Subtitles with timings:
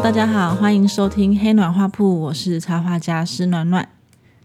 [0.00, 3.88] 大家好，欢迎收听黑暖画铺，我是插画家施暖暖。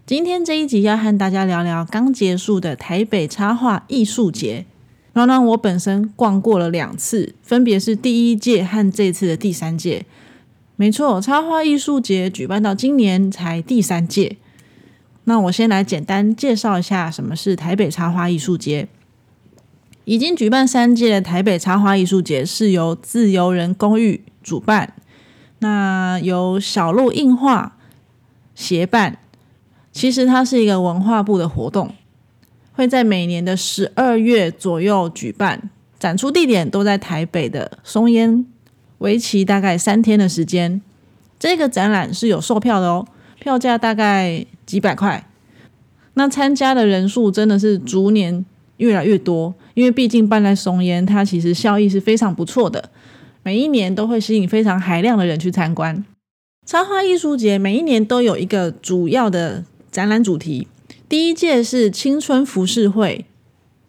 [0.04, 4.66] 今天这一集要和大家聊聊刚结束的台北插画艺术节。
[5.14, 10.04] 暖暖，我本身逛过了两次，分别是第一届和这次的第三届。
[10.76, 14.36] 没错，插画艺术节举办到今年才第三届。
[15.24, 18.86] 那我先来简单介绍一下什么是台北插画艺术节。
[20.04, 24.94] 已经举办三届的台北插画艺术节是由自由人公寓主办，
[25.60, 27.76] 那由小鹿印画
[28.54, 29.18] 协办。
[29.90, 31.92] 其实它是一个文化部的活动，
[32.72, 38.46] 会在每年的十二月左右举办，展出地点都在台北的松烟，
[38.98, 40.80] 为期大概三天的时间。
[41.38, 43.06] 这个展览是有售票的哦，
[43.40, 45.28] 票价大概几百块。
[46.14, 48.44] 那参加的人数真的是逐年
[48.76, 49.54] 越来越多。
[49.74, 52.90] 因为毕竟办在松烟，它其实效益是非常不错的，
[53.48, 56.04] 每一年都会吸引非常海量的人去参观。
[56.66, 60.68] 插画艺术节每一年都有一个主要的展览主题，
[61.08, 63.24] 第一届是青春服饰会，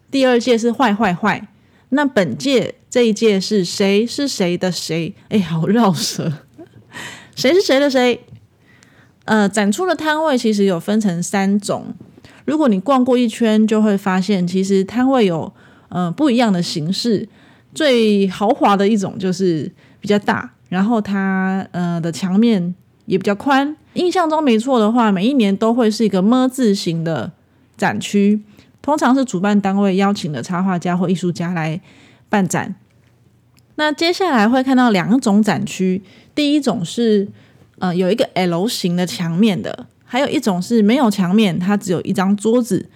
[0.10, 1.50] 第二届是坏坏坏，
[1.90, 5.14] 那本届这一届是谁是谁的谁？
[5.28, 6.32] 哎，好绕舌，
[7.36, 8.22] 谁是谁的谁？
[9.26, 11.94] 呃，展出的摊位其实有分成三种，
[12.46, 15.52] 如果你逛过一圈，就会发现其实摊位有。
[15.92, 17.28] 嗯，不一样的形式，
[17.74, 22.74] 最豪华的一种就是比较大，然后它呃的墙面
[23.06, 23.76] 也比较宽。
[23.94, 27.32] 印象中没错的话，每一年都会是一个么字形的
[27.78, 28.42] 展区，
[28.82, 31.80] 通常是主办单位邀请的插画家或艺术家来
[32.30, 32.76] 办展。
[33.76, 36.02] 那接下来会看到两种展区，
[36.36, 37.28] 第一种是
[37.80, 42.90] 呃有一个 L 型的墙面的，还有一种是没有墙面，它只有一张桌子。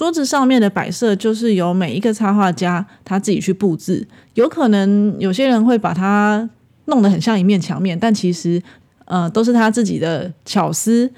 [0.00, 6.48] 桌子上面的摆设就是由每一个插画家他自己去布置，有可能有些人会把它
[6.86, 8.62] 弄得很像一面墙面，但其实
[9.04, 11.12] 呃都是他自己的巧思。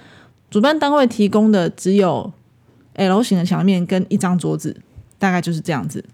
[0.50, 2.32] 主办单位提供的只有
[2.94, 4.76] L 型的墙面跟一张桌子，
[5.16, 6.04] 大概就是这样子。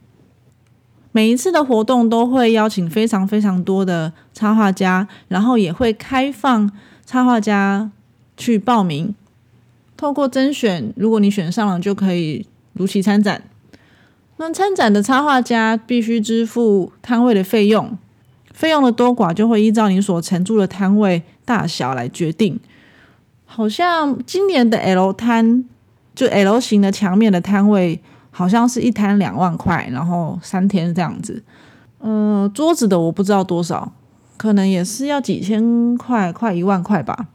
[1.13, 6.71] 每一次的活动都会邀请非常非常多的插画家，然后也会开放
[7.07, 7.91] 插画家
[8.37, 9.15] 去报名，
[9.97, 12.45] 透过甄选，如果你选上了，就可以。
[12.79, 13.43] 如期参展，
[14.39, 17.99] 那参展的插画家必须支付摊位的费用，
[18.55, 22.59] 费用的多寡就会依照你所承住的摊位大小来决定。
[23.45, 25.65] 好像今年的 L 摊，
[26.15, 28.01] 就 L 型的墙面的摊位，
[28.31, 31.43] 好像是一摊两万块，然后三天这样子。
[32.01, 33.93] 嗯，桌子的我不知道多少，
[34.37, 37.27] 可能也是要几千块，快一万块吧。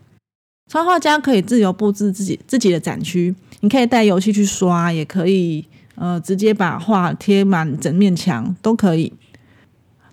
[0.68, 3.36] 插画家可以自由布置自己自己的展区。
[3.62, 5.66] 你可以带油漆去刷，也可以
[5.96, 9.14] 呃直接把画贴满整面墙都可以。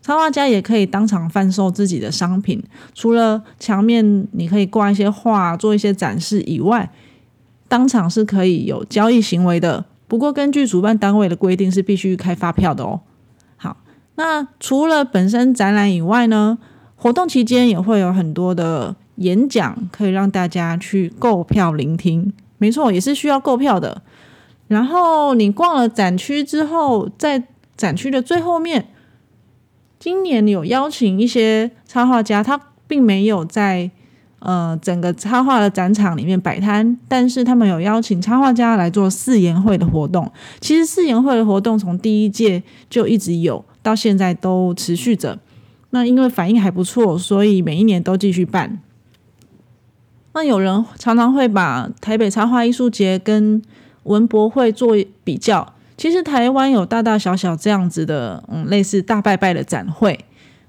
[0.02, 2.62] 插画家也可以当场贩售自己的商品，
[2.94, 6.90] 除了墙面你可以挂一些画做一些展示以外，
[7.68, 9.84] 当场是可以有交易行为的。
[10.08, 13.00] 不过根据主办单位的规定是必须开发票的哦。
[13.56, 13.76] 好，
[14.16, 16.58] 那除了本身展览以外呢，
[16.96, 22.32] 活动期间也会有很多的演讲，可以让大家去购票聆听。
[22.58, 24.02] 没错，也是需要购票的。
[24.68, 27.42] 然后你逛了展区之后，在
[27.76, 28.88] 展区的最后面，
[29.98, 33.90] 今年有邀请一些插画家，他并没有在
[34.38, 40.30] 呃整个插画的展场里面摆摊，但是他们有邀请插画家来做四言会的活动。
[40.60, 45.38] 其实四言会的活动从第一届就一直有，到现在都持续着。
[45.90, 48.80] 那因为反应还不错，所以每一年都继续办。
[50.32, 53.60] 那有人常常会把台北插画艺术节跟
[54.04, 60.24] 文博会做比较，其实台湾有大大小小这样子的，嗯，类似大拜拜的展会，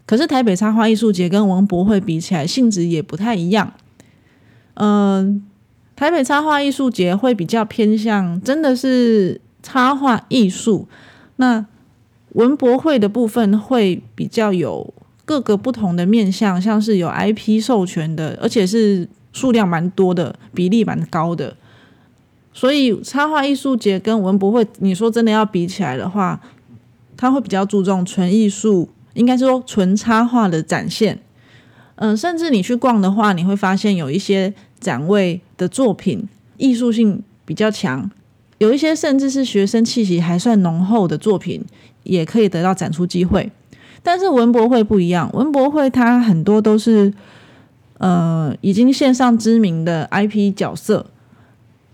[0.06, 3.72] 可是台北插画艺术节跟文博会比起来，性质也不太一样。
[4.74, 5.44] 嗯，
[5.96, 10.88] 台北插画艺术节会比较偏向真的是插画艺术，
[11.36, 11.66] 那
[12.34, 14.92] 文博会的部分会比较有
[15.24, 19.08] 各个不同的面向，像是有 IP 授权的，而且是。
[19.34, 21.56] 数量蛮多的，比例蛮高的，
[22.54, 26.42] 所以插画艺术节跟文博会，你说真的要比起来的话，
[27.16, 31.20] 他会比较注重纯艺术，应该说纯插画的展现。
[31.96, 38.12] 嗯，甚至你去逛的话，你会发现有一些展位的作品艺术性比较强，
[38.58, 41.64] 有一些甚至是学生气息还算浓厚的作品，
[42.04, 43.50] 也可以得到展出机会。
[44.04, 47.14] 但是文博会不一样，文博会它很多都是。
[48.02, 51.06] 呃，已经线上知名的 IP 角色，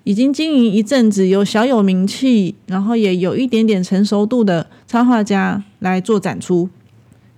[0.06, 6.70] 已经经营一阵子，有小有名气，然后也有一点点成熟度的插画家来做展出。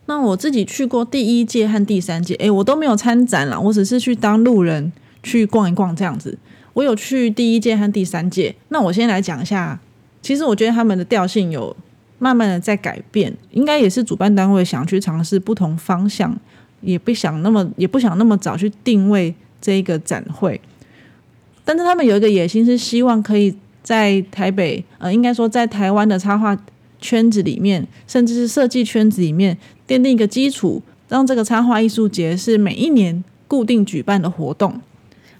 [0.05, 4.93] 那我自己去过第一届和第三届，诶，我都没有参展了，我只是去当路人
[5.23, 6.37] 去逛一逛这样子。
[6.73, 9.79] 我有去第一届和第三届，那我先来讲一下，
[10.21, 11.75] 其实我觉得他们的调性有
[12.19, 16.39] 慢慢的在改变，应该也是主办单位想去尝试不同方向，
[16.81, 20.59] 也不想那么也不想那么早去定位这一个展会，
[21.65, 26.57] 但是他们有一个野心是希望可以在台北，呃，应该说在台湾的插画
[26.99, 29.57] 圈子里面，甚至是设计圈子里面。
[29.87, 34.79] 奠定一个基础，让这个插画艺术节是每一年固定举办的活动。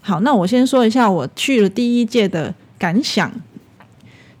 [0.00, 3.30] 好，那我先说一下我去了第一届的感想。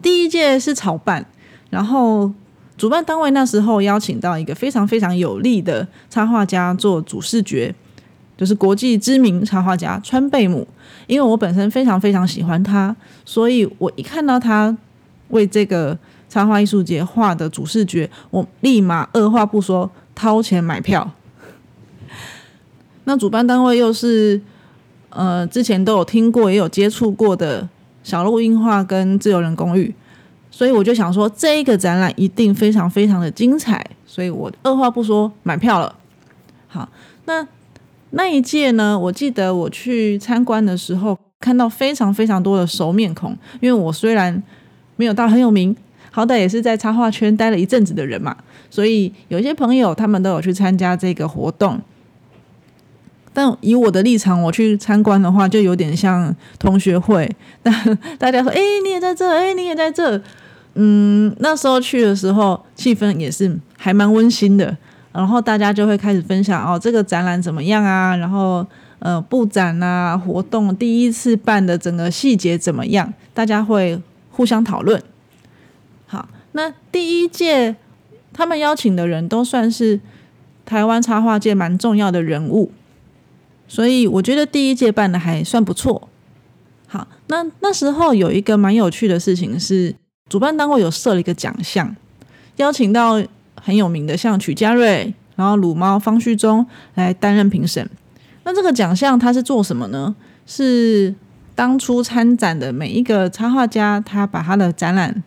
[0.02, 1.26] 第一届是草办，
[1.68, 2.32] 然后
[2.80, 7.74] 主办单位那时候邀请到一个非常非常有力的插画家做主视觉，
[8.38, 10.66] 就是国际知名插画家川贝母。
[11.06, 12.96] 因为我本身非常非常喜欢他，
[13.26, 14.74] 所以我一看到他
[15.28, 15.98] 为这个
[16.30, 19.90] 插画艺术节画的主视觉，我立马二话不说。
[20.14, 21.12] 掏钱买票，
[23.04, 24.40] 那主办单位又是
[25.10, 27.66] 呃之前都有听过也有接触过的
[28.02, 29.94] 小鹿映画跟自由人公寓，
[30.60, 35.94] 所以我就想说这一个展览一定非常非常的精彩，所以我二话不说买票了。
[36.68, 36.86] 好，
[37.24, 37.48] 那
[38.10, 44.42] 那一届呢，我记得我去参观的时候看到非常非常多的熟面孔，因为我虽然
[44.96, 45.74] 没有到很有名。
[46.10, 48.36] 好歹也是在插画圈待了一阵子的人嘛，
[48.68, 51.80] 所以有一些朋友他们都有去参加这个活动。
[53.32, 57.34] 但以我的立场，我去参观的话，就有点像同学会。
[57.62, 57.72] 但
[58.18, 60.20] 大家说：“哎，你也在这，哎，你也在这。”
[60.74, 64.76] 嗯，那时候去的时候，气氛也是还蛮温馨的。
[65.12, 68.14] 然后大家就会开始分享哦，这个展览怎么样啊？
[68.16, 68.64] 然后
[69.00, 73.12] 呃，布展啊，活动第一次办的整个细节怎么样？
[73.34, 74.00] 大家会
[74.30, 75.02] 互相讨论。
[76.06, 77.74] 好那第一届
[78.32, 79.98] 他们邀请的人都算是
[80.64, 82.70] 台湾插画界蛮重要的人物，
[83.66, 86.08] 所以我觉得第一届办的还算不错。
[86.86, 89.94] 好，那那时候有一个蛮有趣的事情是，
[90.30, 91.94] 主办单位有设了一个奖项，
[92.56, 93.22] 邀请到
[93.60, 97.86] 很有名的像曲家瑞，然后鲁猫方旭中来担任评审。
[98.44, 100.14] 那这个奖项它是做什么呢？
[100.46, 101.14] 是
[101.54, 105.22] 当初参展的每一个插画家，他把他的展览。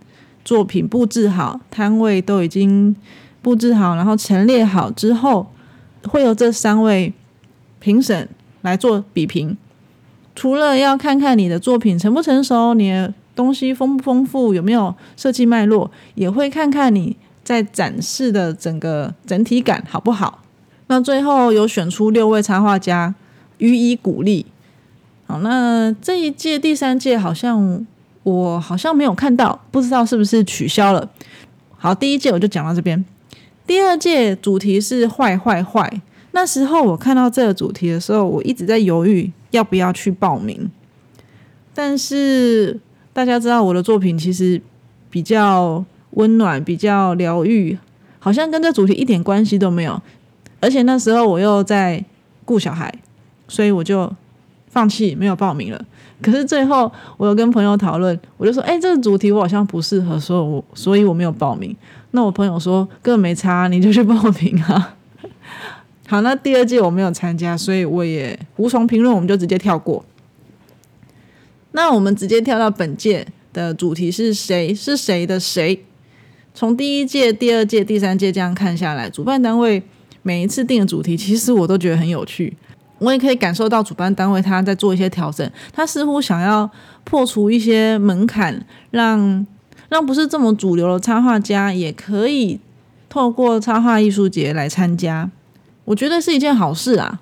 [0.46, 2.94] 作品布置好，摊位都已经
[3.42, 5.48] 布置好，然后陈列好之后，
[6.10, 7.14] 会有这三位
[7.80, 8.28] 评审
[8.62, 9.58] 来做比评。
[10.36, 20.44] 除了要看看你的作品成不成熟，你东西丰不丰富，有没有设计脉络，也会看看你在展示的整个整体感好不好。
[20.88, 23.16] 那最后有选出六位插画家
[23.58, 24.46] 予以鼓励。
[25.26, 27.86] 好，那这一届第三届好像。
[28.24, 31.10] 我好像没有看到，不知道是不是取消了。
[31.76, 33.04] 好，第一届我就讲到这边。
[33.68, 36.02] 第二届主题是坏坏坏。
[36.32, 40.72] 那时候我看到这个主题的时候，我一直在犹豫要不要去报名。
[41.74, 42.80] 但是
[43.14, 44.60] 大家知道我的作品其实
[45.10, 47.78] 比较温暖，比较疗愈，
[48.20, 50.02] 好像跟这主题一点关系都没有。
[50.60, 52.04] 而且那时候我又在
[52.44, 52.94] 顾小孩，
[53.48, 54.12] 所以我就
[54.68, 55.86] 放弃，没有报名了。
[56.22, 61.76] 可是最后，我有跟朋友讨论，我就说：“哎，这个主题我好像不适合，所以我所以我没有报名。”
[62.12, 64.96] 那我朋友说：“根本没差，你就去报名啊。
[66.08, 70.04] ”好，那第二季我没有参加，所以我也无从评论，我们就直接跳过。
[71.74, 74.74] 那我们直接跳到本届的主题是谁？
[74.74, 75.84] 是谁的谁？
[76.54, 79.82] 从第一届、第二届、第三届这样看下来，主办单位
[80.22, 82.56] 每一次定的主题，其实我都觉得很有趣。
[83.00, 86.70] 我也可以感受到主办单位他在做一些调整，他似乎想要
[87.04, 89.46] 破除一些门槛，让
[89.90, 92.60] 让不是这么主流的插画家也可以
[93.10, 95.30] 透过插画艺术节来参加，
[95.86, 97.20] 我觉得是一件好事啊。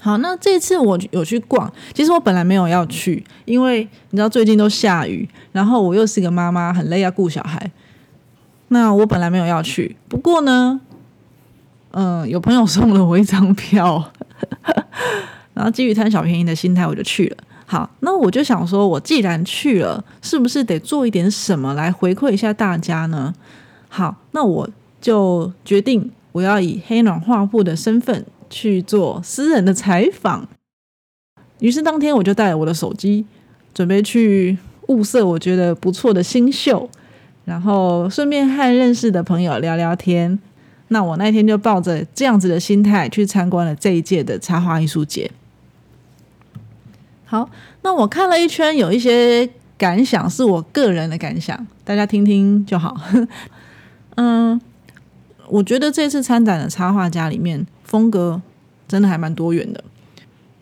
[0.00, 7.70] 好，那这次我有去逛，其实我本来没有要去，因为你知道最近都下雨，然后我又是个妈妈，很累要顾小孩，
[8.68, 10.80] 那我本来没有要去，不过呢，
[11.90, 14.12] 嗯，有朋友送了我一张票。
[15.54, 17.36] 然后基于贪小便宜的心态，我就去了。
[17.66, 23.34] 好，那我就想说，我既然去了，是不是得做一点什么来回馈一下大家呢？
[23.88, 30.48] 好，那我就决定我要以黑暖画布的身份去做私人的采访。
[31.60, 33.26] 于是当天我就带了我的手机，
[33.74, 36.88] 准备去物色我觉得不错的新秀，
[37.44, 40.38] 然后顺便和认识的朋友聊聊天。
[40.88, 45.30] 那我那天就抱着这样子的心态去参观了这一届的插画艺术节。
[47.26, 47.50] 好，
[47.82, 52.96] 那我看了一圈，有一些感想是我个人的感想，大家听听就好。
[54.16, 54.58] 嗯，
[55.48, 58.40] 我觉得这次参展的插画家里面风格
[58.86, 59.82] 真的还蛮多元的。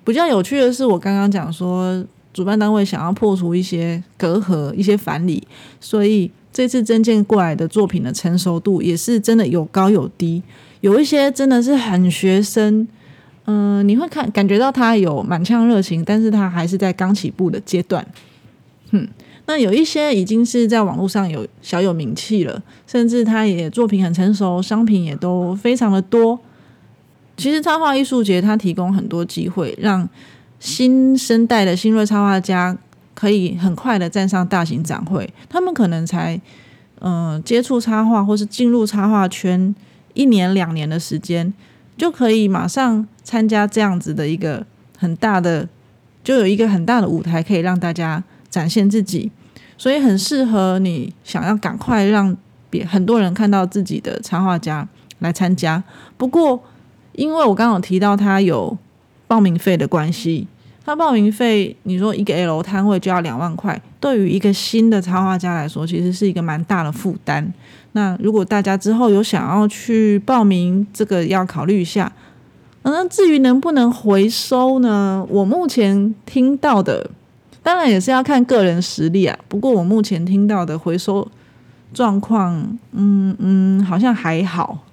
[0.04, 2.02] 比较有趣的是，我刚刚讲说，
[2.32, 5.46] 主办单位想要破除一些隔阂、一些藩篱，
[5.80, 10.42] 所以这次增建过来的作品的成熟度也是真的有高有低，
[10.80, 12.86] 有一些真的是很学生，
[13.46, 18.06] 嗯，你会看感觉到他有满腔热情，但是他还是在刚起步的阶段，
[18.92, 19.08] 哼。
[19.48, 26.36] 那有一些已经是在网络上有小有名气了，甚至他也作品很成熟，商品也都非常的多。
[27.36, 30.08] 其实插画艺术节它提供很多机会，让
[30.58, 32.76] 新生代的新锐插画家
[33.14, 35.32] 可以很快的站上大型展会。
[35.48, 36.40] 他们可能才
[37.00, 39.74] 嗯接触插画或是进入插画圈
[40.14, 41.52] 一年两年的时间，
[41.96, 44.64] 就可以马上参加这样子的一个
[44.98, 45.68] 很大的，
[46.24, 48.22] 就有一个很大的舞台可以让大家。
[48.48, 49.30] 展现自己，
[49.76, 52.34] 所以很适合你想要赶快让
[52.70, 54.88] 别很多人看到自己的插画家
[55.18, 55.82] 来参加。
[56.16, 56.62] 不过，
[57.16, 58.76] 因为我刚刚提到他有
[59.26, 60.46] 报名费的关系，
[60.84, 67.52] 他报名费你说一个 L 摊位就要两万块，对于一个新的插画家来说，其实是一个蛮大的负担。
[67.92, 72.12] 那如果大家之后有想要去报名，这个要考虑一下。
[72.82, 75.26] 嗯，至于能不能回收呢？
[75.28, 77.10] 我目前听到的。
[77.60, 79.36] 当然也是要看个人实力啊。
[79.48, 81.26] 不过我目前听到的回收
[81.92, 84.85] 状况，嗯嗯，好像还好。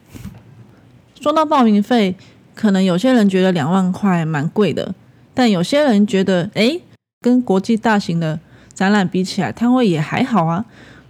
[1.24, 2.14] 说到报名费，
[2.54, 4.94] 可能有些人觉得两万块蛮贵的，
[5.34, 6.82] 但有些人觉得，诶，
[7.22, 8.38] 跟国际大型的
[8.74, 10.66] 展览比起来，摊位也还好啊。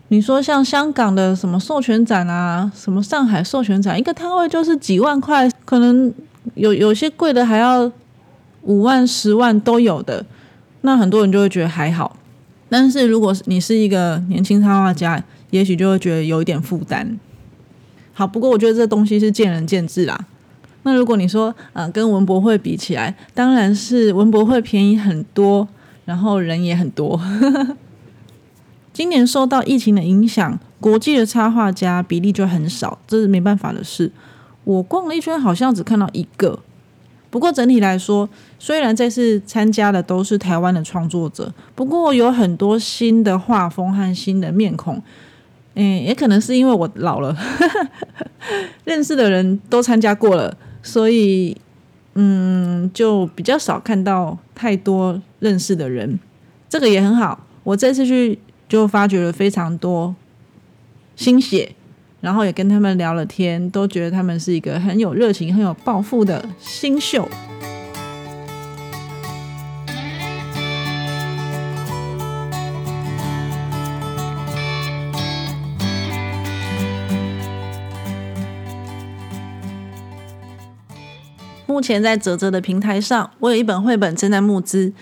[0.09, 6.13] 你说像香港的什么授权展啊，什么上海授权展，一个摊位就是几万块，可能
[6.53, 7.91] 有有些贵的还要
[8.61, 10.23] 五万、十万都有的。
[10.81, 12.15] 那很多人就会觉得还好，
[12.69, 17.17] 但是如果你是一个年轻插画家，也许就会觉得有一点负担。
[18.13, 20.27] 好，不过我觉得这东西是见仁见智啦。
[20.83, 25.67] 那如果你说，呃，跟文博会比起来，当然是文博会便宜很多，
[26.05, 27.19] 然后人也很多。
[28.93, 34.11] 今年受到疫情的影响，国际的插画家比例就很少，这是没办法的事。
[34.65, 36.59] 我逛了一圈，好像只看到一个。
[37.29, 38.29] 不过整体来说，
[38.59, 45.01] 虽然这次参加的都是台湾的创作者，不过有很多新的画风和新的面孔。
[45.75, 47.35] 嗯，也可能是因为我老了，
[48.85, 51.55] 认识的人都参加过了，所以
[52.15, 56.19] 嗯，就比较少看到太多认识的人。
[56.69, 58.37] 这个也很好，我这次去
[58.67, 60.15] 就发掘了非常多
[61.15, 61.73] 新血。
[62.21, 67.27] 然后也跟他们聊了天，都觉得他们是一个很有热情、很有抱负的新秀。
[81.73, 84.93] 目前在泽泽的平台上，我有一本绘本正在募资，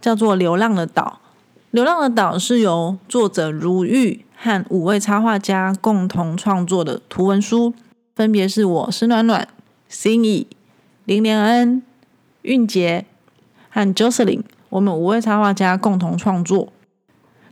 [0.00, 1.18] 叫做《流浪的岛》。
[1.72, 4.24] 《流浪的岛》是由作者如玉。
[4.36, 7.74] 和五位插画家共同创作的图文书，
[8.16, 9.46] 分别是我是暖暖、
[9.88, 10.48] 心意、
[11.04, 11.82] 林连恩、
[12.42, 13.04] 韵杰
[13.70, 16.72] 和 Jocelyn，我们五位插画家共同创作。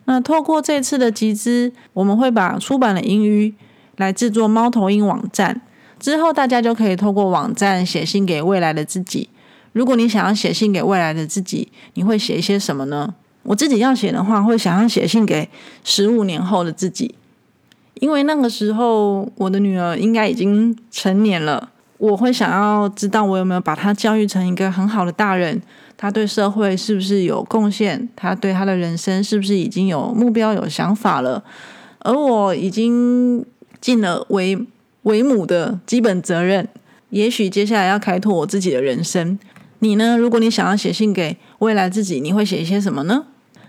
[0.05, 3.55] 那透过这次的集资，我们会把出版的英语
[3.97, 5.61] 来制作猫头鹰网站，
[6.01, 9.29] 之后大家就可以透过网站写信给未来的自己。
[9.73, 13.15] 如果你想要写信给未来的自己，你会写一些什么呢？
[13.45, 15.49] 我自己要写的话，会想要写信给
[15.85, 17.15] 十五年后的自己，
[18.01, 21.71] 因为那个时候我的女儿应该已经成年了。
[21.99, 25.61] 我会想要知道我有没有把她教育成一个很好的大人，
[25.97, 31.45] 她对社会是不是有贡献，她对她的人生是不是已经有目标、有想法了。
[31.99, 33.45] 而我已经
[33.81, 34.59] 尽了为
[35.03, 36.69] 为母的基本责任，
[37.11, 39.39] 也许接下来要开拓我自己的人生。
[39.81, 40.19] 你呢？
[40.19, 43.25] 如果你想要写信给未来自己，你会写一些什么呢？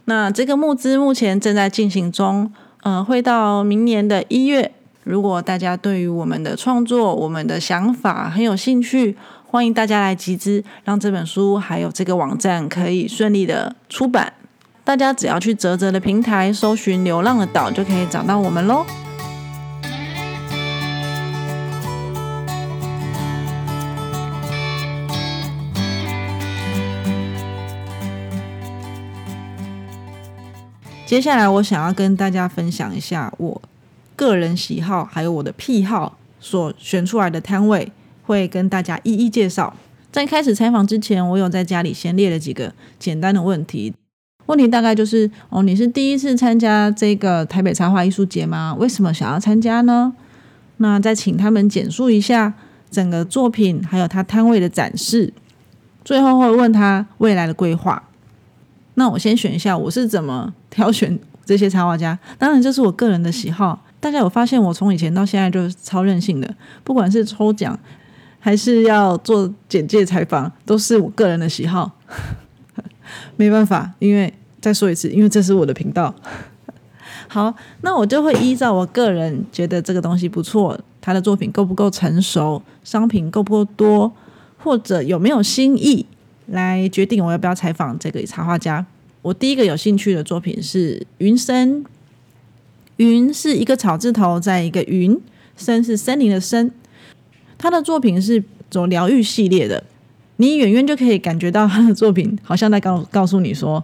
[0.05, 2.51] 那这个募资目前正在进行中，
[2.83, 4.71] 呃，会到明年的一月。
[5.03, 9.15] 如果大家对于我们的创作、我们的想法很有兴趣，
[9.47, 14.33] 欢迎大家来集资，让这本书还有这个网站可以顺利的出版。
[14.83, 18.85] 大家只要去泽泽的平台搜寻《流浪的岛》，就可以找到我们喽。
[31.11, 33.61] 接下来，我想要跟大家分享一下我
[34.15, 37.91] 个人喜好，还有我的癖好所选出来的摊位，
[38.23, 39.75] 会跟大家一一介绍。
[40.09, 43.93] 在开始采访之前，我有在家里先列了几个简单的问题。
[44.45, 48.73] 问题大概就是：哦，你是第一次参加这个台北插画艺术节吗？
[48.79, 50.13] 为什么想要参加呢？
[50.77, 52.53] 那再请他们简述一下
[52.89, 55.33] 整个作品，还有他摊位的展示。
[56.05, 58.01] 最后会问他未来的规划。
[58.93, 62.17] 那我先选一下，我是怎么挑选这些插画家？
[62.39, 63.85] 当然，这是我个人的喜好。
[63.99, 66.51] 大家有发现，我从以前到现在就是超任性的，
[66.83, 67.77] 不管是抽奖
[68.39, 71.91] 还是要做简介采访，都是我个人的喜好。
[73.37, 76.15] 没办法，因为再说一次，因为这是我的频道。
[77.27, 84.11] 好，那我就会依照我个人觉得这个东西不错，他的作品够不够成熟，商品够不够多，
[84.57, 86.05] 或者有没有新意，
[86.47, 88.85] 来决定我要不要采访这个插画家。
[89.21, 91.85] 我第一个有兴趣的作品是云深，
[92.97, 95.19] 云是一个草字头，在一个云，
[95.55, 96.71] 深是森林的深。
[97.57, 99.83] 他的作品是走疗愈系列的，
[100.37, 103.83] 你远远就可以感觉到他的作品好像在告告诉你说：“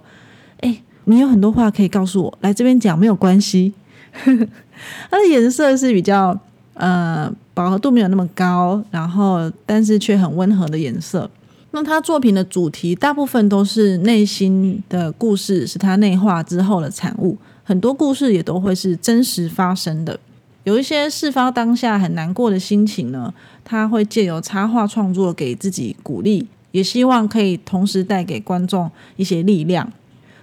[0.62, 3.72] 哎。”你有很多话可以告诉我，来这边讲没有关系。
[4.12, 6.38] 它的颜色是比较
[6.74, 11.32] 呃饱和度没有那么高，然后但是却很温和的颜色。
[11.78, 17.38] 那他作品的主题大部分都是内心的故事，是他内化之后的产物。
[17.64, 20.20] 很多故事也都会是真实发生的。
[20.64, 23.32] 有一些事发当下很难过的心情呢，
[23.64, 29.94] 他会借由插画创作给自己鼓励，也希望可以同时带给观众一些力量。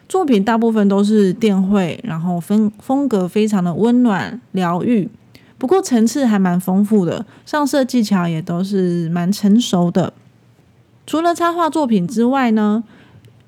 [0.09, 5.11] 作品大部分都是电绘，然后风风格非常的温暖疗愈，
[5.59, 10.13] 不过层次还蛮丰富的，上色技巧也都是蛮成熟的。
[11.07, 12.83] 除了插画作品之外呢，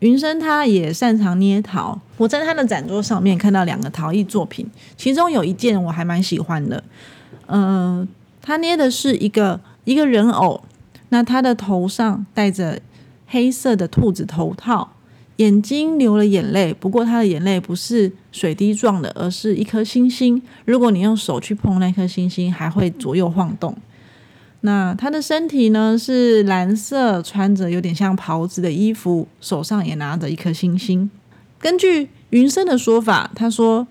[0.01, 2.01] 云生他也擅长捏陶。
[2.17, 6.83] 我在他的展桌上面看到两个陶艺作品，其中有一件我还蛮喜欢的，
[7.47, 8.07] 嗯，
[8.41, 10.63] 他捏的是一个一个人偶，
[11.11, 12.81] 那他的头上戴着
[13.27, 14.93] 黑色的兔子头套。
[15.37, 20.41] 眼睛流了眼泪，不过他的眼泪不是水滴状的，而是一颗星星。
[20.65, 23.77] 如果你用手去碰那颗星星，还会左右晃动。
[24.66, 31.09] 那他的身体呢是蓝色，穿着有点像袍子的衣服，手上也拿着一颗星星。
[31.59, 33.87] 根据云生的说法，他说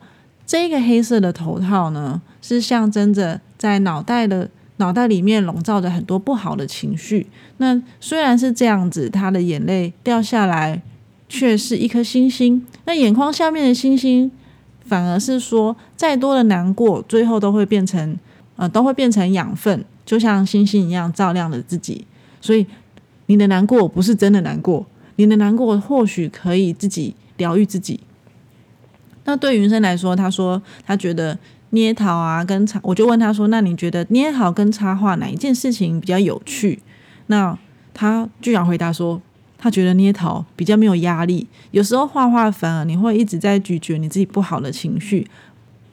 [0.46, 7.28] 这个黑色的头套呢，是象征着在脑袋的脑袋里面笼罩着很多不好的情绪。
[7.58, 10.82] 那虽然是这样子，他的眼泪掉下来。
[11.28, 14.30] 却是一颗星星，那眼眶下面的星星，
[14.86, 18.16] 反而是说，再多的难过，最后都会变成，
[18.58, 22.06] 呃，都会变成养分，就像星星一样照亮了自己。
[22.40, 22.66] 所以，
[23.26, 28.00] 你的难过不是真的难过，你的难过或许可以自己疗愈自己。
[29.26, 31.38] 那对云生来说，他说他觉得
[31.72, 36.82] 捏陶啊跟插，我就问他说，那你觉得捏陶跟插画哪一件事情比较有趣？
[37.28, 37.58] 那
[37.94, 39.22] 他居然回答说。
[39.58, 45.26] 他觉得捏陶比较没有压力，有时候画画反而你会一直在咀嚼你自己不好的情绪。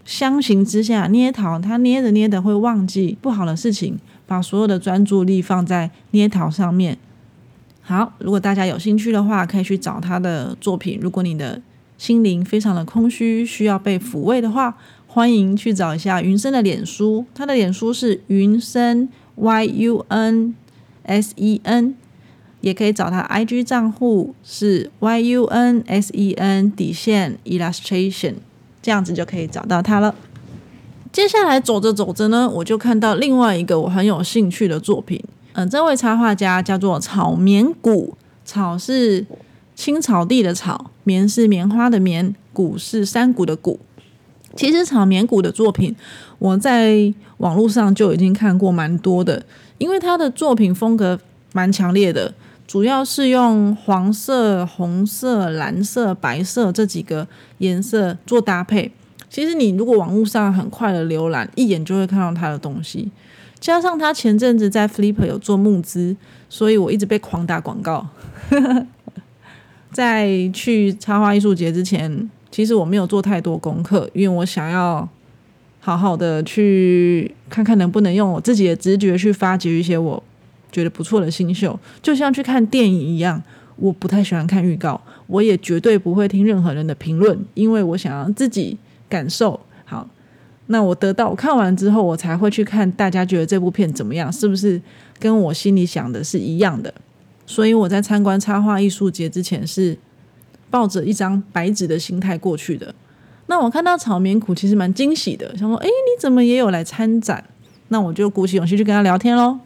[0.05, 6.99] 相形之下，捏陶他捏着捏着会忘记不好的事情，把所有的专注力放在捏陶上面。
[7.81, 10.99] 好，如果大家有兴趣的话，可以去找他的作品。
[11.01, 11.61] 如果你的
[11.99, 17.25] 心灵非常的空虚，需要被抚慰的话，欢迎去找一下云生的脸书。
[17.35, 20.55] 他的脸书是云生 Y U N
[21.05, 21.95] S E N。
[22.61, 28.35] 也可以找他 IG 账户是 YUNSEN 底线 Illustration，
[28.83, 30.15] 这样子就可以找到他了。
[31.13, 35.23] 接下来走着走着呢，我就看到另外一个我很有兴趣的作品。
[35.53, 39.25] 嗯，这位插画家叫做草棉谷，草是
[39.77, 43.79] 青草地的草，棉是棉花的棉，谷是山谷的谷。
[44.57, 45.95] 其实草棉谷的作品，
[46.39, 49.45] 我在网络上就已经看过蛮多的，
[49.79, 51.21] 因为他的作品风格
[51.53, 52.33] 蛮强烈的。
[52.73, 58.91] 主要是用黄色、红色、蓝色、白色这几个颜色做搭配。
[59.29, 63.11] 其实你如果网络上很快的浏览，一眼就会看到他的东西。
[63.61, 66.17] 加上他前阵子在 Flipper 有做募资，
[66.49, 68.09] 所以我一直被狂打广告。
[69.93, 75.07] 在去插画艺术节之前，其实我没有做太多功课，因为我想要
[75.81, 80.23] 好好的去看看能不能用我自己的直觉去发掘一些我。
[80.73, 83.41] 觉得不错的新秀，就像去看电影一样。
[83.77, 88.77] 我不太喜欢看预告，我也绝对不会听任何人的评论，因为我想要自己
[89.09, 89.59] 感受。
[89.85, 90.07] 好，
[90.67, 94.81] 那我得到我看完之后，我才会去看大家觉得这部片怎么样，是不是
[95.19, 96.93] 跟我心里想的是一样的？
[97.47, 99.99] 所以我在参观插画艺术节之前，是
[100.71, 102.95] 抱着一张白纸的心态过去的。
[103.47, 107.43] 那我看到草棉苦其实蛮惊喜的，想说：“哎，你怎么也有来参展？”
[107.89, 109.59] 那我就鼓起勇气去跟他聊天喽。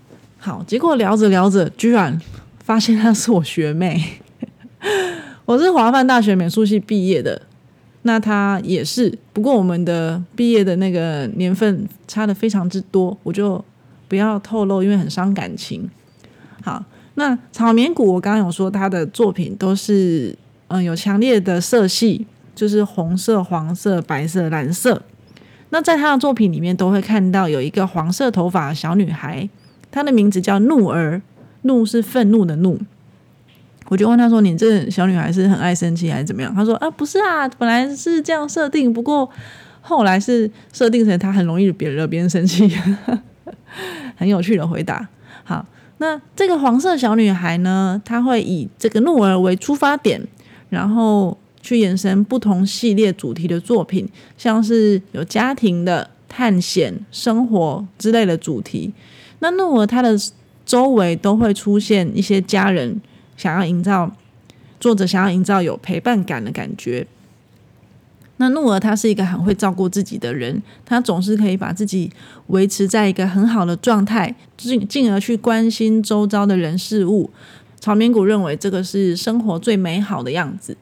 [0.47, 2.17] 好，结果聊着聊着，居然
[2.61, 4.01] 发现她是我学妹。
[5.45, 7.43] 我是华范大学美术系毕业的，
[8.03, 13.65] 那她也是，不过我们的毕业的那个年份差的非常之多，我就
[14.07, 15.91] 不要透露，因为很伤感情。
[16.63, 20.33] 好，那草棉谷我刚刚有说他的作品都是
[20.69, 25.03] 嗯有强烈的色系，就是红色、黄色、白色、蓝色。
[25.71, 29.49] 那在他的作品里面都会看到有一个黄色头发的小女孩，
[29.91, 31.23] 她的名字叫怒儿，
[31.63, 32.79] 怒是愤怒的怒。
[33.89, 39.31] 我就问他说：“你这小女孩是很爱生气还是怎么样？”他说：“啊，不是啊，本来是这样设定，不过
[39.81, 42.69] 后来是设定成她很容易别惹别人生气。
[44.17, 45.09] ”很有趣的回答。
[45.45, 45.65] 好，
[45.99, 48.03] 那这个黄色小女孩呢？
[48.05, 50.21] 她会以这个怒儿为出发点，
[50.69, 58.93] 然后去延伸不同系列主题的作品，像是有家庭的、探险、生活之类的主题。
[59.39, 60.17] 那怒儿她的
[60.65, 63.01] 周围都会出现一些家人。
[63.37, 64.11] 想要营造
[64.81, 67.07] 作者想要营造有陪伴感的感觉。
[68.39, 72.11] 那怒儿他是一个很会照顾自己的人，他总是可以把自己
[72.47, 77.29] 维持在一个很好的状态，进进而去关心周遭的人事物。
[77.79, 80.75] 草棉谷认为这个是生活最美好的样子。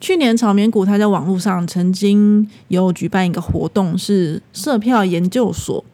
[0.00, 5.84] 去年草棉谷他在网络上曾经有举办一个活动，是社票研究所。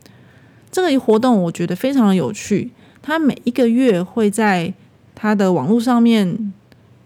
[0.76, 4.74] 这个活动我觉得非常的有趣，他每一个月会在
[5.14, 6.52] 他的网络上面，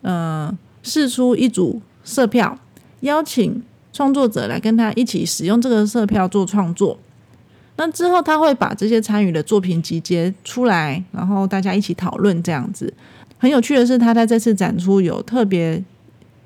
[0.02, 0.52] 呃，
[0.83, 2.59] 试出一组色票，
[3.02, 6.98] 邀请创作者来跟他一起使用这个色票做创作。
[7.76, 12.92] 那之后他会把这些参与的作品集结出来，然后大家一起讨论这样子。
[13.38, 15.80] 很有趣的是，他在这次展出有特别，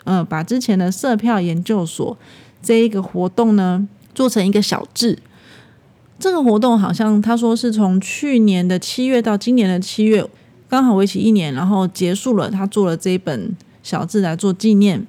[0.04, 2.14] 呃，把之前的色票研究所
[2.60, 5.18] 这一个活动呢做成一个小志。
[6.24, 10.26] 这个活动好像他说是从去年的七月到今年的七月。
[10.70, 12.50] 刚好为期一年，然后结束了。
[12.50, 15.06] 他做了这一本小志来做纪念。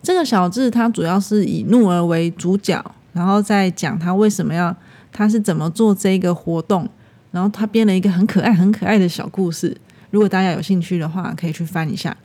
[0.00, 2.80] 这个小志他主要是以怒儿为主角，
[3.12, 4.72] 然后再讲他为什么要，
[5.10, 6.88] 他是怎么做这个活动。
[7.32, 9.76] 然后他编了一个很可爱、很可爱的小故事。
[10.12, 12.16] 如果大家有兴趣的话，可以去翻一下。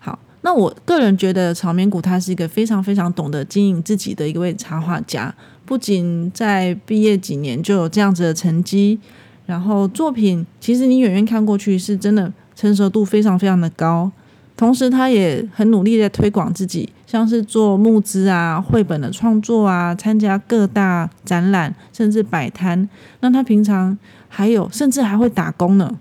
[0.00, 5.32] 好，那我个人觉得草棉谷他是一个非常非常懂得经营自己的一位插画家，
[5.64, 8.98] 不仅在毕业几年就有这样子的成绩。
[9.44, 14.10] 然后作品其实你远远看过去是真的成熟度非常非常的高，
[14.56, 22.88] 同时他也很努力在推广自己，像是做募资啊、绘本的创作啊、参加各大展览，甚至摆摊。
[23.20, 23.98] 那他平常
[24.28, 25.98] 还有甚至还会打工呢。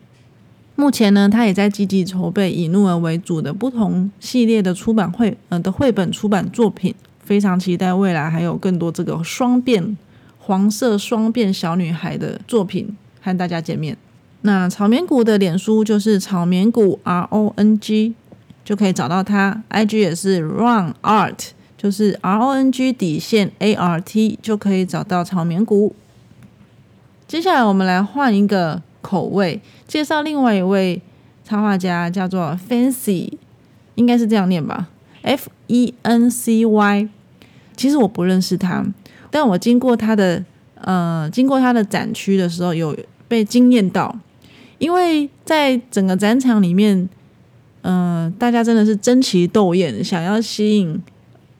[0.76, 6.94] 目前呢，他也在积极筹备以怒儿为主的不同系列的出版绘呃的绘本出版作品，
[7.32, 9.96] 非常期待未来还有更多这个双变
[10.38, 12.98] 黄色双变小女孩的作品。
[13.22, 13.96] 和大家见面。
[14.42, 18.16] 那草棉谷的脸书就是草棉谷 R O N G，
[18.66, 19.64] 就可以找到他。
[19.68, 25.96] I G 也是 Run Art，就是 R O N G 底线 A R T，就可以找到草棉谷。
[27.28, 31.00] 接下来我们来换一个口味，介绍另外一位
[31.46, 33.34] 插画家，叫做 Fancy，
[33.94, 34.90] 应该是这样念吧
[35.22, 37.10] ？F E N C Y。
[37.82, 38.86] 其实我不认识他，
[39.32, 40.44] 但我经过他的。
[40.84, 44.18] 呃，经过他的展区的时候，有被惊艳到，
[44.80, 47.08] 因为在整个展场里面，
[47.84, 51.00] 嗯，大家真的是争奇斗艳，想要吸引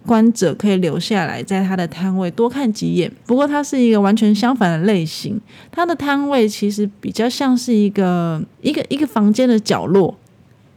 [0.08, 3.12] 观者可以留下来，在他的摊位多看几眼。
[3.28, 5.40] 不过，他是一个完全相反的类型，
[5.72, 10.18] 他的摊位其实比较像是一个一个一个房间的角落，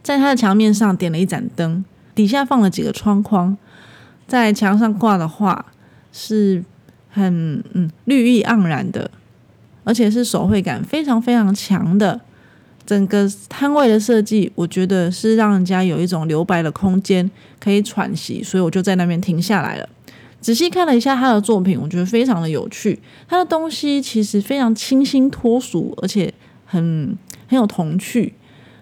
[0.03, 3.57] 在他的墙面上点了一盏灯，底下放了几个窗框，
[4.27, 5.65] 在墙上挂的画
[6.11, 6.63] 是。
[7.17, 9.09] 很嗯，绿意盎然的，
[9.85, 12.19] 而且是手绘感非常非常强的。
[12.85, 18.43] 整个摊位的设计，我觉得是让人家有一种留白的空间，可以喘息。
[18.43, 19.87] 所以我就在那边停下来了，
[20.41, 22.99] 仔细看了一下他的作品，我觉得非常的有趣。
[23.29, 26.33] 他的东西其实非常清新脱俗，而且
[26.65, 28.33] 很很有童趣。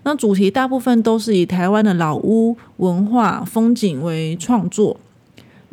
[0.01, 4.99] 那主题大部分都是以台湾的老屋文化风景为创作。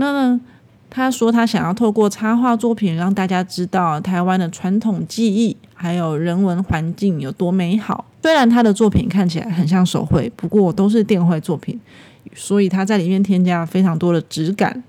[0.01, 0.41] 那呢？
[0.93, 8.05] 他说：“他想要透过插画作品让大家知道台湾的传统技艺，还有人文环境有多美好。
[8.23, 11.79] 虽然他的作品看起来很像手绘，不过都是电绘作品，
[12.35, 14.83] 所以他在里面添加了非常多的质感。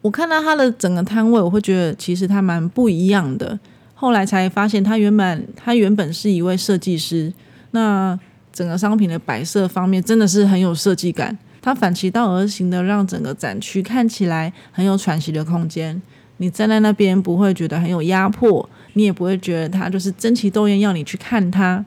[0.00, 3.56] 我看到他的整个摊位，我会觉得其实他蛮不一样的。
[3.94, 7.32] 后来才发现，他原本他原本是一位设计师，
[7.70, 8.18] 那
[8.52, 16.00] 整个商品的摆设方面真的是很有设计感。”它反其道而行的让整个展区看起来很有喘息的空间。
[16.36, 21.84] 你站在那边不会觉得很有压迫，你也不会觉得它就是争奇斗艳要你去看它。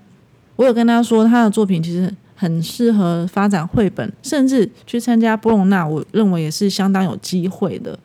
[0.57, 7.97] 我有跟他说，他的作品其实很适合发展绘本，甚至去参加波隆纳，我认为也是相当有机会的。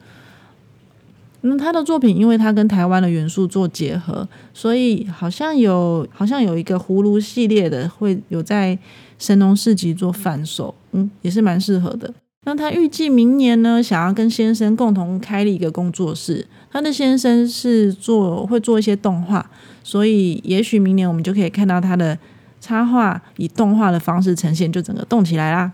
[1.41, 8.79] 那他的作品，因为他跟台湾的元素做结合，所以好像有好像有一个葫芦系列的会有在
[9.19, 12.13] 神农市集做贩售，嗯，也是蛮适合的。
[12.47, 16.47] 那他预计明年呢，想要跟先生共同开立一个工作室。
[16.71, 19.49] 他的先生是做会做一些动画，
[19.83, 22.19] 所以也许明年我们就可以看到他的
[22.61, 25.73] 插画以动画的方式呈现，就整个动起来啦。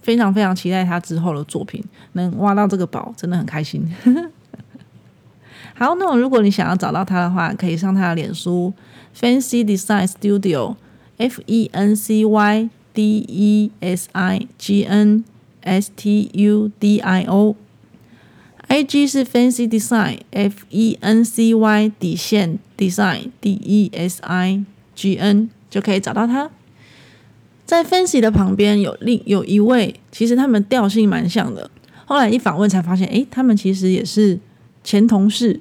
[0.00, 3.86] 非常非常期待他之后的作品，能挖到这个宝，真的很开心。
[5.74, 8.72] 好，那如果你想要找到他的话，可以上他的脸书
[9.14, 10.76] Fancy Design Studio
[11.20, 15.22] F E N C Y D E S I G N
[15.60, 22.58] S T U D I O，I G 是 Fancy Design，F E N C Y 底线
[22.78, 26.50] Design D E S I G N 就可以找到它。
[27.66, 31.70] 在 Fancy 的旁边有另有一位，其实他们调性蛮像的。
[32.06, 34.40] 后来一访问才发现，诶，他们其实也是
[34.82, 35.60] 前同事。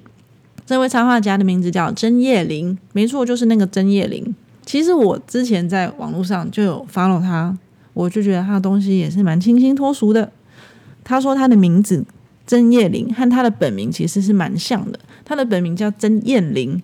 [0.65, 4.33] 这位插画家的名字叫真叶玲，没错，就是那个真叶玲。
[4.69, 7.58] 其实我之前在网络上就有 follow 他，
[7.95, 10.32] 我就觉得他的东西也是蛮清新脱俗的。
[11.03, 12.05] 他说他的名字
[12.45, 16.79] 曾叶玲和他的本名其实是蛮像的，他的本名叫曾燕玲，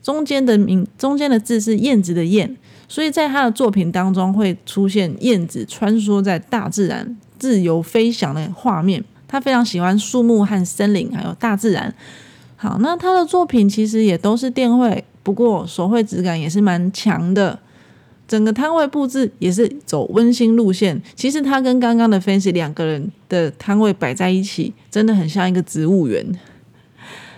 [0.00, 9.02] 中间的名中间的字是燕子的燕，所以在他的作品当中会出现燕子穿梭在大自然自由飞翔的画面。
[9.26, 11.92] 他非常喜欢树木和森林，还有大自然。
[12.54, 17.58] 好，那他的作品其实也都是电绘，不过手绘质感也是蛮强的。
[18.26, 21.02] 整个摊位布置也是走温馨路线。
[21.14, 26.24] 其实他跟刚刚的 Fancy 两个人的摊位摆在一起，真的很像一个植物园。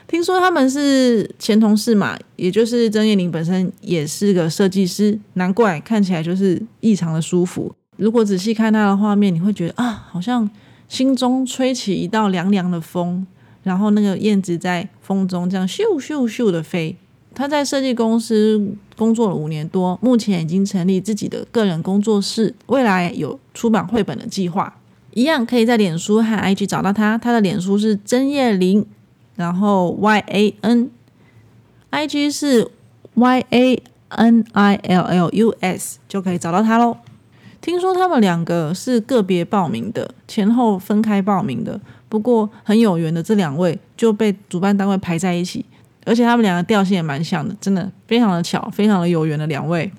[0.06, 7.74] 听说他们是前同事嘛，也就是曾叶玲本身也是个设计师，难怪看起来就是异常的舒服。
[7.96, 10.48] 如果仔细看他的画面，你会觉得啊，好像
[10.88, 13.26] 心中吹起一道凉凉的风。
[13.64, 16.96] 然后那个燕子在风中这样咻咻咻的飞。
[17.36, 24.74] 他在设计公司工作了五年多，目前已经成立自己的个人工作室，未来有出版绘本的计划。
[25.12, 28.86] 一样可以在脸书和 IG 找到他，他的脸书是真叶林，
[29.34, 32.70] 然后 Y A N，IG 是
[33.12, 36.96] Y A N I L L U S，就可以找到他喽。
[37.60, 41.78] 听说他们两个是个别报名的，前后分开报名的。
[42.08, 45.66] 不过很有缘的这两位就被主办单位排在一起，
[46.06, 49.92] 而且他们两个调性也蛮像的，真的非常的巧，非常的有缘的两位。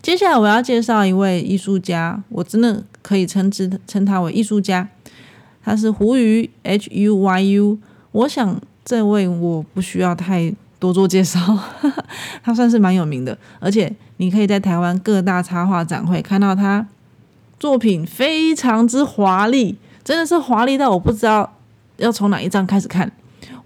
[0.00, 4.88] 接下来我要介绍一位艺术家，我真的可以称之称他为艺术家，
[5.62, 7.78] 他是胡鱼 H U Y U。
[8.12, 11.38] 我想这位我不需要太多做介绍，
[12.42, 16.86] 他算是蛮有名的，而且你可以在台湾各大插画展会看到他
[17.60, 19.76] 作品非常之华丽。
[20.02, 21.58] 真的是华丽到我不知道
[21.98, 23.12] 要从哪一张开始看。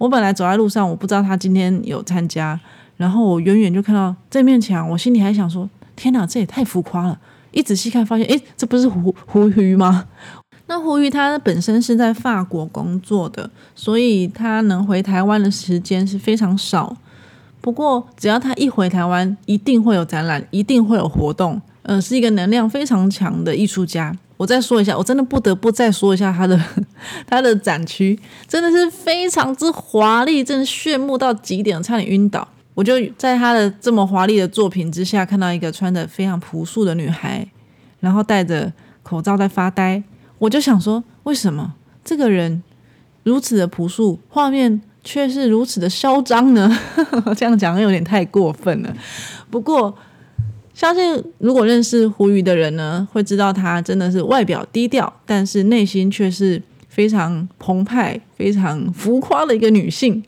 [0.02, 2.58] 我本来走在路上，我不知道他今天有参加，
[2.96, 7.16] 然后我远远就看到这面墙，我心里还想说：天哪，这也太浮夸了！
[7.52, 10.08] 一仔细看，发现诶，这不是胡胡鱼吗？
[10.66, 16.96] 那胡鱼他本身是在法国工作的，所以他能回台湾的时间是非常少。
[17.60, 21.62] 不过只要他一回台湾，一定会有展览，一定会有活动。
[21.82, 24.12] 呃，是一个能量非常强的艺术家。
[24.36, 26.58] 我再说一下，我真的不得不再说一下他的
[27.26, 28.18] 他的展区，
[28.48, 32.46] 真的是非常之华丽，真的炫目到极点，差点晕倒。
[32.74, 37.46] 我就在他的这么华丽的作品之下，看到一个穿的非常朴素的女孩，
[38.00, 40.02] 然后戴着口罩在发呆。
[40.38, 42.62] 我就想说，为什么这个人
[43.22, 46.76] 如此的朴素，画面却是如此的嚣张呢？
[47.36, 48.92] 这样讲有点太过分了。
[49.50, 49.96] 不过。
[50.74, 60.22] 相信如果认识胡鱼的人呢，会知道她真的是外表低调，但是内心却是非常澎湃、非常浮夸的一个女性。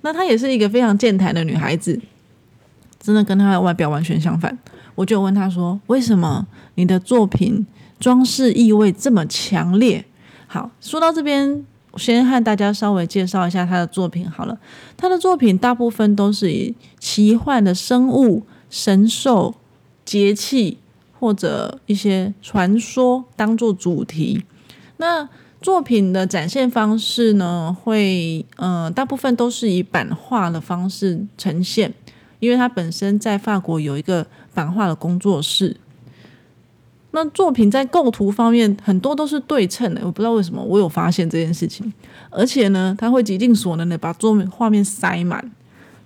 [0.00, 2.00] 那她也是一个非常健谈的女孩子，
[2.98, 4.58] 真的跟她的外表完全相反。
[4.94, 7.66] 我就问她说：“为什么你的作品
[8.00, 10.04] 装饰意味这么强烈？”
[10.48, 11.64] 好，说到这边，
[11.96, 14.58] 先和大家稍微介绍一下她的作品好了。
[14.96, 19.54] 她的作品大部分都是以奇幻的生物、神兽。
[20.10, 20.76] 节气
[21.20, 24.42] 或者一些传说当做主题，
[24.96, 25.28] 那
[25.62, 31.94] 作品的展现方式呢，会呃大部分都是以版画的方式呈现，
[32.40, 35.76] 因为它本身在法国有一个版画的工作室。
[37.12, 41.92] 那作品在构图方面很多都是对称的，我不知道为什么，我有发现这件事情，
[42.30, 45.52] 而且呢，他会极尽所能的把作画面塞满，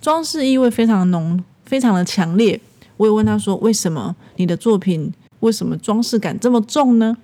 [0.02, 2.60] 装饰意味非常浓，非常的强烈。
[2.96, 7.16] 我也问他说：“为什么你的作品为什么装饰感这么重呢？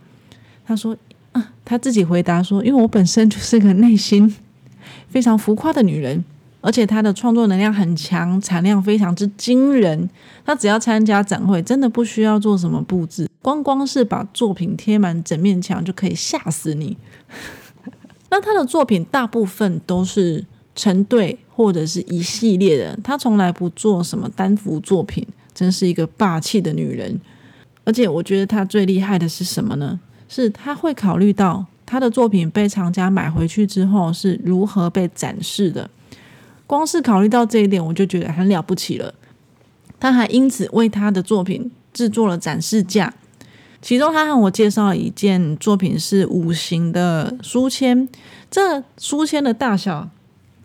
[0.67, 0.97] 他说
[1.33, 4.37] 啊，他自己回答说，因为我本身就是个内心
[5.09, 6.25] 非常浮夸的女人。
[6.63, 10.11] 而且她的创作能量很强，产量非常之惊人。
[10.45, 16.99] 她只要参加展会，真的不需要做什么布置，光光是把作品贴满整面墙就可以吓死你。
[18.29, 27.21] 那他的作品大部分都是成对或者是一系列的，他从来不做什么单幅作品，真是一个霸气的女人。
[27.85, 29.99] 而且我觉得她最厉害的是什么呢？
[30.29, 35.91] 是她会考虑到她的作品被厂家买回去之后是如何被展示的。
[36.67, 39.13] 光是考虑到这一点，我就觉得很了不起了。
[39.99, 43.13] 他还因此为他的作品制作了展示架，
[43.83, 48.09] 其中他和我介绍了一件作品是五行的书签。
[48.51, 50.09] 这书签的大小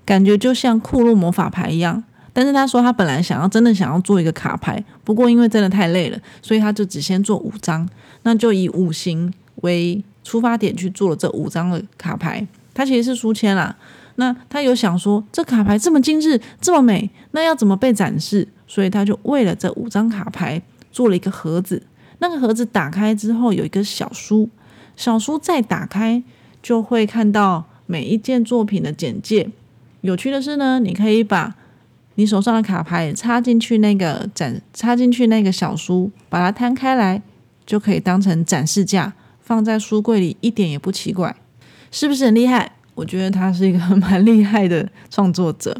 [0.05, 2.03] 感觉就像库洛魔法牌一样，
[2.37, 7.87] 但是他说他本来想要真的想要做一个卡牌，不过因为真的太累了，所以他就只先做五张，
[8.23, 12.45] 那就以五行为出发点去做了这五张的卡牌。
[12.73, 13.73] 它其实是书签啦。
[14.17, 18.45] 那他有想说，这卡牌这么精致，这么美，那要怎么被展示？
[18.67, 21.81] 所以他就为了这五张卡牌做了一个盒子。
[22.19, 24.49] 那个盒子打开之后有一个小书，
[24.97, 26.21] 小书再打开
[26.61, 29.49] 就会看到每一件作品的简介。
[30.01, 31.55] 有趣的是呢，你可以把
[32.15, 37.21] 你手上的卡牌插进去那个展，插进去那个小书，把它摊开来，
[37.65, 41.35] 就可以当成展示架，放在书柜里，一点也不奇怪，
[41.91, 42.71] 是不是很厉害？
[42.95, 45.77] 我觉得他是一个蛮厉害的创作者。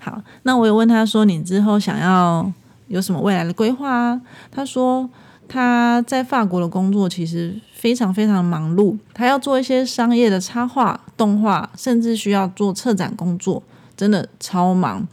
[0.00, 2.52] 好，那我有问他说：“你之后想要
[2.88, 5.08] 有什么未来的规划啊？”他说
[5.46, 13.62] 他在法国的工作其实非常非常忙碌，他要做一些商业的插画、动画，甚至需要做策展工作，
[13.96, 15.06] 真的超忙。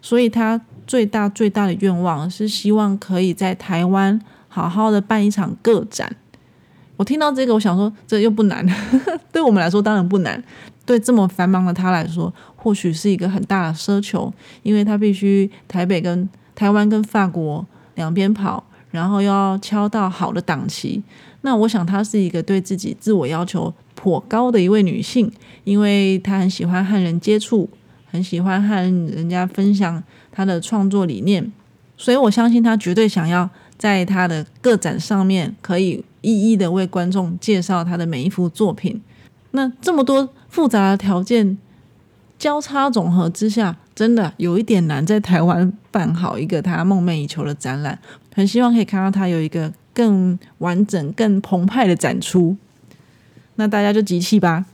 [0.00, 6.14] 所以他最大最大的愿望是希望可以在台湾好好的办一场个展。
[6.96, 8.66] 我听到这个，我想说这又不难，
[9.30, 10.42] 对我们来说当然不难。
[10.86, 14.32] 对这么繁忙的他来说，或许是一个很大的奢求，
[14.62, 21.02] 因为他必须台北跟台湾跟法国两边跑，然后要敲到好的档期。
[21.42, 25.30] 那我想她是一个对自己自我要求颇高的一位女性，
[25.64, 27.68] 因为她很喜欢和人接触，
[28.06, 31.52] 很喜欢和人家分享他的创作理念，
[31.96, 39.02] 所以我相信他绝对想要在他的个展上面可以一一的为观众介绍他的每一幅作品。
[39.50, 40.28] 那这么多。
[40.48, 41.58] 复杂的条件
[42.38, 47.98] 交叉总和之下，真的有一点难在台湾办好一个他梦寐以求的展览。
[48.34, 52.56] 很希望可以看到他有一个更完整、更澎湃的展出。
[53.56, 54.64] 那大家就集气吧。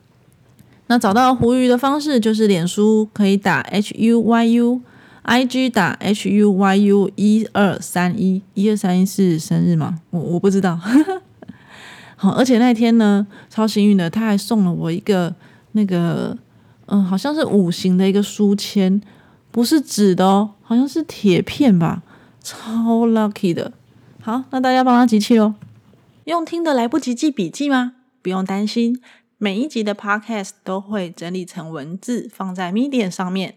[0.92, 10.00] 那找到胡鱼的方式就是脸书可以打 H U Y U，I G 打 H U Y U 一二三一，一二三一是生日吗？
[10.10, 10.78] 我我不知道。
[12.16, 15.34] 好，而且那天呢，超幸运的，他还送了我一个。
[15.74, 16.36] 那个，
[16.88, 19.00] 嗯，好像是五行的一个书签，
[19.50, 22.02] 不是纸的哦，好像是铁片吧，
[22.42, 23.72] 超 lucky 的。
[24.20, 25.54] 好，那大家帮他集气哦。
[26.24, 27.94] 用听的来不及记笔记吗？
[28.20, 29.00] 不用担心，
[29.44, 33.56] 每一集的 podcast 都会整理成文字放在 Medium 上面，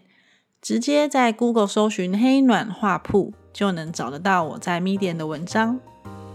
[0.60, 5.78] 直接在 Google 搜寻“黑暖画铺”就能找得到我在 Medium 的文章。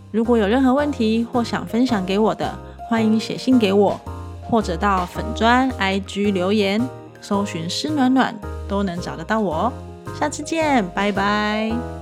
[0.09, 3.99] 如果有任何问题或想分享给我的，欢迎写信给我。
[4.41, 6.81] 或者到粉砖 IG 留言，
[7.19, 8.33] 搜寻“湿暖暖”
[8.69, 9.73] 都能找得到我。
[10.17, 12.00] 下次见，拜拜。